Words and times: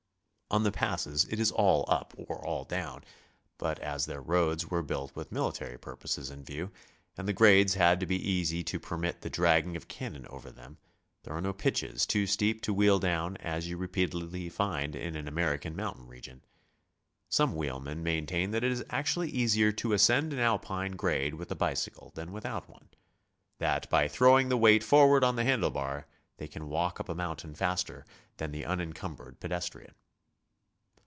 On 0.53 0.63
the 0.63 0.71
passes 0.73 1.23
it 1.29 1.39
is 1.39 1.49
all 1.49 1.85
up 1.87 2.13
or 2.17 2.45
all 2.45 2.65
down, 2.65 3.05
but 3.57 3.79
as 3.79 4.05
their 4.05 4.19
roads 4.21 4.69
were 4.69 4.81
built 4.83 5.15
with 5.15 5.31
military 5.31 5.77
purposes 5.77 6.29
in 6.29 6.43
view, 6.43 6.71
and 7.15 7.25
the 7.25 7.31
grades 7.31 7.75
had 7.75 8.01
to 8.01 8.05
be 8.05 8.17
easy 8.17 8.61
to 8.65 8.77
permit 8.77 9.21
the 9.21 9.29
dragging 9.29 9.77
of 9.77 9.87
cannon 9.87 10.27
over 10.27 10.51
them, 10.51 10.77
there 11.23 11.33
are 11.33 11.39
no 11.39 11.53
pitches 11.53 12.05
too 12.05 12.27
steep 12.27 12.61
to 12.63 12.73
wheel 12.73 12.99
down, 12.99 13.37
as 13.37 13.69
you 13.69 13.77
repeat 13.77 14.09
edly 14.11 14.51
find 14.51 14.93
in 14.93 15.15
an 15.15 15.25
American 15.25 15.73
mountain 15.73 16.05
region. 16.09 16.41
Some 17.29 17.55
wheelmen 17.55 18.03
maintain 18.03 18.51
that 18.51 18.65
it 18.65 18.73
is 18.73 18.83
actually 18.89 19.29
easier 19.29 19.71
to 19.71 19.93
ascend 19.93 20.33
an 20.33 20.39
Alpine 20.39 20.97
grade 20.97 21.35
with 21.35 21.49
a 21.51 21.55
bicycle 21.55 22.11
than 22.13 22.33
without 22.33 22.67
one,— 22.69 22.89
that 23.61 23.89
by 23.89 24.09
throwing 24.09 24.49
the 24.49 24.57
weight 24.57 24.83
forward 24.83 25.23
on 25.23 25.37
the 25.37 25.45
handle 25.45 25.71
bar, 25.71 26.07
they 26.35 26.47
can 26.49 26.67
walk 26.67 26.99
up 26.99 27.07
a 27.07 27.15
moun 27.15 27.37
tain 27.37 27.55
faster 27.55 28.05
than 28.35 28.51
the 28.51 28.63
unincumbered 28.65 29.39
pedestrian. 29.39 29.95